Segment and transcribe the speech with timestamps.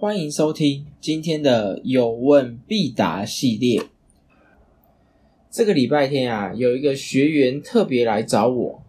[0.00, 3.82] 欢迎收听今天的有问必答系列。
[5.50, 8.82] 这个礼拜天啊，有一个学员特别来找我，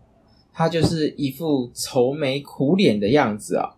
[0.54, 3.76] 他就是一副愁眉苦脸的样子啊。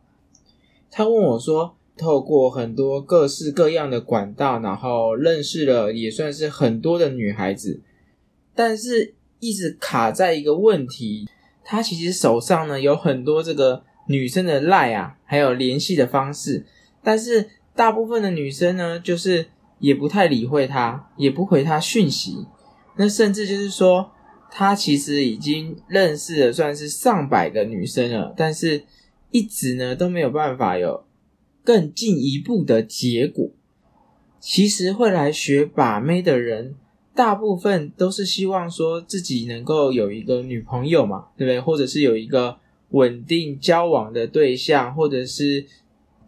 [0.92, 7.82] 他问我说：“透过很多各式各样的管道，然后认识了也算是很多的女孩子，
[8.54, 11.28] 但是一直卡在一个问题，
[11.64, 16.68] 他其实手上呢有很多这个女生的赖啊，还有联系的方式，
[17.04, 19.48] 但是大部分的女生呢，就是
[19.80, 22.46] 也不太理会他，也不回他讯息。”
[22.96, 24.12] 那甚至就是说，
[24.52, 28.84] 他其实已经认识了算是上百个女生了，但是
[29.32, 31.04] 一直呢都没有办法有
[31.64, 33.50] 更进一步的结果。
[34.40, 36.76] 其实会来学把妹的人，
[37.16, 41.60] 大部分都是希望说自己能够有一个女朋友嘛，对不对？
[41.60, 42.58] 或者是有一个
[42.90, 45.66] 稳定交往的对象，或者是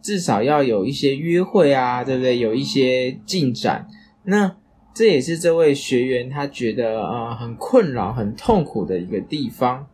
[0.06, 2.38] 至少要有一些约会啊，对不对？
[2.38, 3.88] 有一些进展，
[4.24, 4.56] 那。
[4.98, 9.86] 这也是这位学员他觉得呃很困扰、很痛苦的一个地方，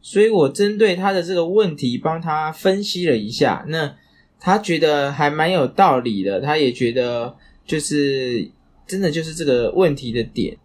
[0.00, 3.94] 所以我针对他的这个问题帮他分析了一下，那
[4.40, 8.50] 他觉得还蛮有道理的，他也觉得就是
[8.88, 10.58] 真的就是这个问题的点，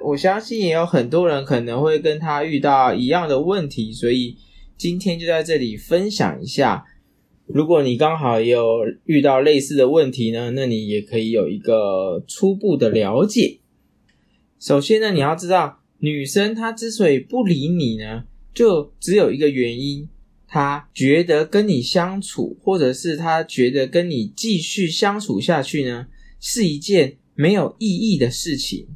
[0.00, 4.36] 我相信也有很多人可能会跟他遇到一样的问题，所以
[4.78, 6.84] 今天就在这里分享一下。
[7.46, 13.58] 如果你刚好也有遇到类似的问题呢，那你也可以有一个初步的了解。
[14.58, 20.08] 首先呢，你要知道，女生她之所以不理你呢，就只有一个原因，
[20.48, 26.06] 她觉得跟你相处，或者是她觉得跟你继续相处下去呢，
[26.40, 28.86] 是一件没有意义的事情。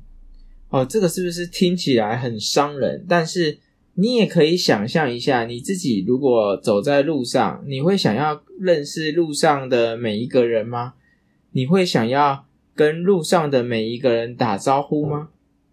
[0.70, 3.04] 哦，这个是不是听起来很伤人？
[3.08, 3.58] 但是。
[4.00, 10.94] 你也可以想象一下，你自己如果走在路上，你会想要认识路上的每一个人吗？
[11.50, 15.30] 你会想要跟路上的每一个人打招呼吗？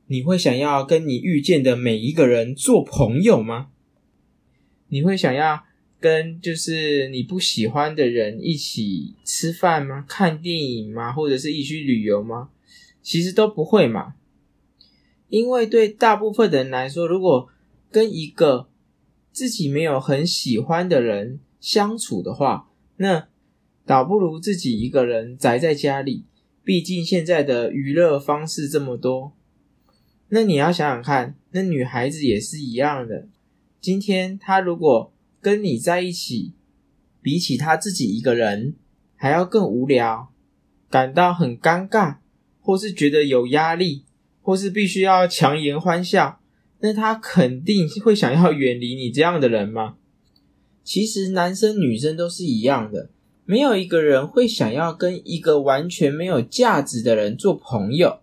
[0.07, 3.67] 你会想要跟你遇见的每一个人做朋友吗？
[4.87, 5.61] 你会想要
[5.99, 10.03] 跟就是你不喜欢的人一起吃饭吗？
[10.07, 11.11] 看电影吗？
[11.11, 12.49] 或者是一起旅游吗？
[13.03, 14.15] 其实都不会嘛，
[15.29, 17.49] 因为对大部分的人来说，如果
[17.95, 18.67] 跟一个
[19.31, 23.29] 自己没有很喜欢的人相处的话，那
[23.85, 26.25] 倒不如自己一个人宅在家里。
[26.61, 29.31] 毕竟现在的娱乐方式这么多，
[30.27, 33.29] 那你要想想看，那女孩子也是一样的。
[33.79, 36.51] 今天她如果跟你在一起，
[37.21, 38.75] 比起她自己一个人
[39.15, 40.33] 还要更无聊，
[40.89, 42.17] 感到很尴尬，
[42.59, 44.03] 或是觉得有压力，
[44.41, 46.41] 或是必须要强颜欢笑。
[46.79, 49.95] 那他肯定会想要远离你这样的人吗？
[50.83, 53.09] 其实男生女生都是一样的，
[53.45, 58.19] 没有一个人会想要跟一个完全没有价值的人做朋友。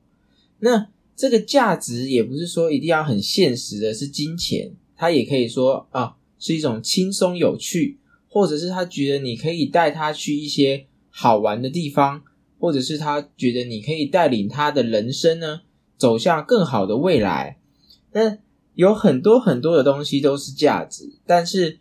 [0.60, 7.98] 那这个价值也不是说一定要很现实的，是金钱，他也可以说啊是一种轻松有趣，
[8.28, 12.22] 或者是他觉得你可以带他去一些好玩的地方，
[12.60, 15.62] 或者是他觉得你可以带领他的人生呢
[15.96, 17.58] 走向更好的未来。
[18.12, 18.38] 那
[18.74, 21.78] 有很多很多的东西都是价值，但是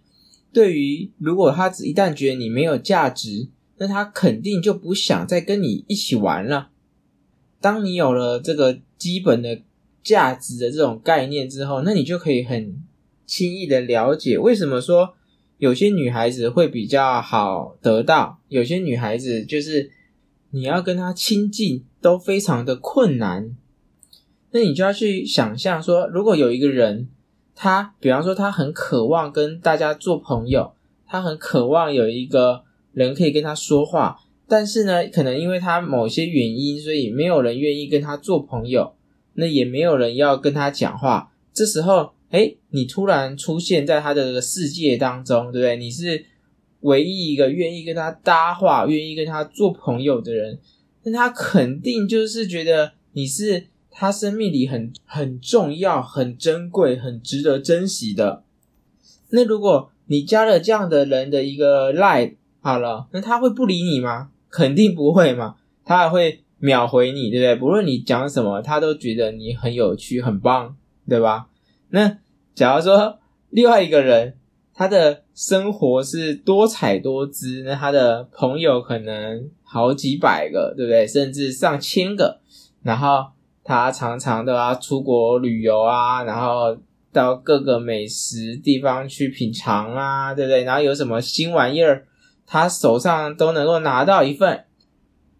[0.51, 3.47] 对于如果他只一旦觉得你没有价值，
[3.77, 6.69] 那他肯定就不想再跟你一起玩了。
[7.59, 9.61] 当你有了这个基本的
[10.03, 12.83] 价值的这种概念之后，那你就可以很
[13.25, 15.13] 轻易的了解为什么说
[15.57, 19.91] 有些女孩子会比较好得到，有些女孩子就是
[20.49, 23.55] 你要跟她亲近都非常的困难。
[24.53, 27.07] 那你就要去想象说，如果有一个人，
[27.55, 30.73] 他比方说他很渴望跟大家做朋友，
[31.07, 34.17] 他很渴望有一个人可以跟他说话，
[34.49, 38.93] 但是呢，可能因为他某些原因，所以没有人愿意跟他做朋友，
[39.35, 41.31] 那也没有人要跟他讲话。
[41.53, 45.77] 这时候，哎，你突然出现在他的这个世界当中，对不对？
[45.77, 46.25] 你是
[46.81, 50.59] 唯一一个愿意跟他搭话、愿意跟他做朋友的人，
[51.03, 53.67] 那他肯定就是觉得你是。
[53.91, 58.43] 他生命里很很重要、很珍贵、很值得珍惜的。
[59.29, 64.29] 那如果你加了这样的人的一个 line，好了，那他会不理你吗？
[64.49, 65.55] 肯定不会嘛，
[65.85, 67.55] 他还会秒回你，对不对？
[67.55, 70.75] 不论你讲什么，他都觉得你很有趣、很棒，
[71.07, 71.47] 对吧？
[71.89, 72.17] 那
[72.55, 74.35] 假如说另外一个人，
[74.73, 81.05] 他的生活是多彩多姿，那他的朋友可能好几百个，对不对？
[81.05, 82.39] 甚至上千个，
[82.81, 83.27] 然后。
[83.63, 86.77] 他常常都要出国旅游啊，然后
[87.11, 90.63] 到各个美食地方去品尝啊，对不对？
[90.63, 92.05] 然后有什么新玩意儿，
[92.45, 94.65] 他手上都能够拿到一份。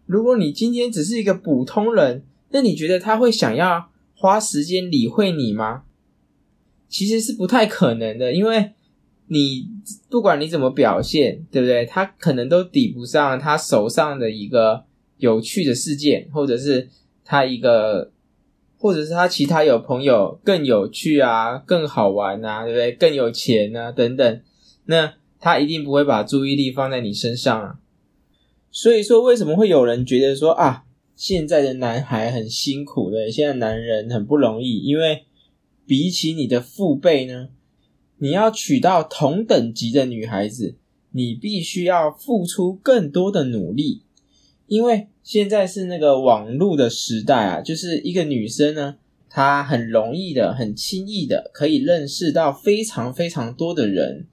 [0.06, 5.84] 如果你今天只是一个普通人，那你觉得他会想要花时间理会你吗？
[6.88, 8.72] 其实是不太可能的，因为
[9.28, 9.66] 你
[10.10, 11.86] 不管你怎么表现，对不对？
[11.86, 14.84] 他可能都抵不上他手上的一个
[15.16, 16.90] 有趣的事件，或者是
[17.24, 18.10] 他一个，
[18.78, 22.92] 或者是他其他有朋友更有趣啊，更好玩啊，对不对？
[22.92, 24.40] 更有钱啊，等等，
[24.86, 27.78] 那他一定不会把注意力放在你身上啊。
[28.70, 30.84] 所以说，为什么会有人觉得说啊，
[31.14, 35.24] 现在的男孩很辛苦的，现在男人很不容易，因为
[35.86, 37.48] 比起你的父辈呢，
[38.18, 40.76] 你要娶到同等级的女孩子，
[41.10, 44.02] 你必须要付出更多的努力，
[44.72, 48.94] 因为现在是那个网络的时代啊，就是一个女生呢，
[49.28, 54.26] 她很容易的、很轻易的可以认识到非常非常多的人。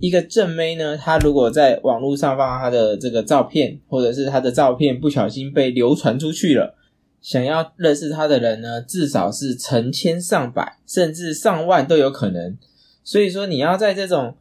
[0.00, 6.74] 一个正妹呢，她如果在网络上放她的这个照片，或者是她的照片不小心被流传出去了，
[7.22, 12.58] 想要认识她的人呢，至少是成千上百，甚至上万都有可能。
[13.04, 14.34] 所以说，你要在这种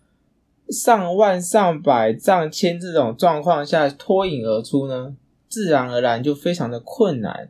[0.69, 5.15] 上万、上百、上千这种状况下脱颖而出呢，
[5.47, 7.49] 自然而然就非常的困难。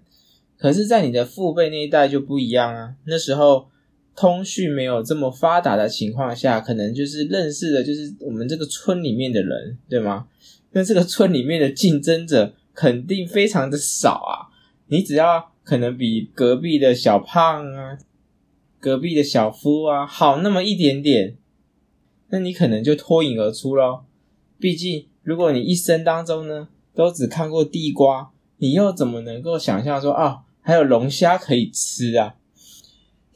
[0.57, 3.68] 可是，在你的父辈那一代就不一样啊，那时候。
[4.15, 10.27] 通讯没有这么发达的情况下，可能就是认识的，就是我们这个村里面的人，对吗？
[10.74, 14.54] 那这个村里面的竞争者肯定非常的少啊。
[14.86, 17.98] 你只要可能比隔壁的小胖啊、
[18.80, 21.36] 隔壁的小夫啊好那么一点点，
[22.33, 24.07] 那你可能就脱颖而出咯。
[24.59, 32.33] 毕竟，如果你一生当中呢都只看过地瓜，你又怎么能够想象说啊，还有龙虾可以吃啊？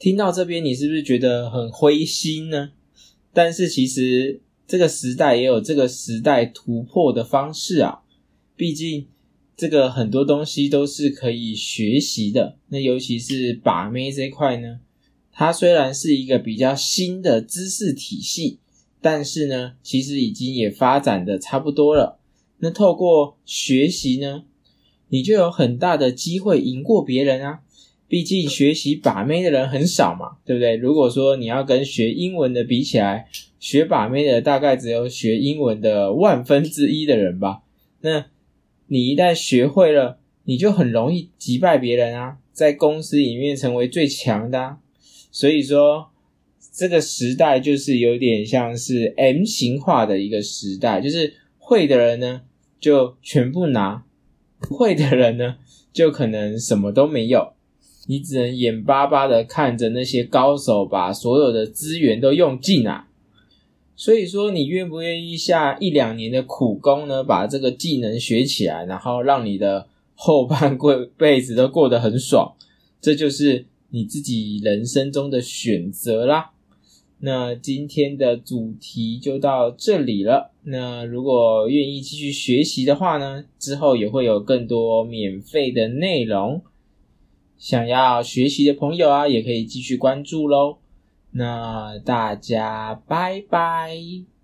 [0.00, 2.70] 听到这边，你是不是觉得很灰心呢？
[3.32, 8.00] 但是其实这个时代也有这个时代突破的方式啊。
[8.56, 9.06] 毕竟
[9.56, 12.56] 这个很多东西都是可以学习的。
[12.70, 14.80] 那尤其是把妹这块呢，
[15.30, 18.58] 它虽然是一个比较新的知识体系，
[19.00, 22.18] 但是呢，其实已经也发展的差不多了。
[22.58, 24.44] 那透过学习呢，
[25.08, 27.60] 你就有很大的机会赢过别人啊。
[28.08, 30.76] 毕竟学习把妹的人很少嘛，对不对？
[30.76, 33.28] 如果说你要跟学英文的比起来，
[33.60, 37.60] 学把妹的大概只有学英文的万分之一的人吧。
[38.00, 38.24] 那
[38.86, 44.78] 你一旦学会了，你就很容易击败别人啊，在公司里面成为最强的。
[45.30, 46.08] 所以说，
[46.78, 52.42] 这个时代就是有点像是 M 型化的一个时代，就是会的人呢
[52.78, 54.04] 就全部拿，
[54.60, 55.56] 不会的人呢
[55.92, 57.52] 就可能什么都没有。
[58.06, 63.08] 你只能眼巴巴的看着那些高手把所有的资源都用尽啊！
[63.96, 67.24] 所以说，你愿不愿意下一两年的苦功呢？
[67.24, 72.54] 把这个技能学起来，然后让你的后半过 辈子都过得很爽，
[73.00, 76.52] 这就是你自己人生中的选择啦。
[77.20, 80.52] 那今天的主题就到这里了。
[80.62, 86.62] 那如果愿意继续学习的话呢，之后也会有更多免费的内容。
[87.56, 90.78] 想要学习的朋友啊，也可以继续关注喽。
[91.32, 94.37] 那大家拜拜。